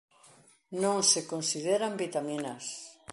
Non 0.83 0.99
se 1.11 1.21
consideran 1.31 1.93
vitaminas. 2.05 2.63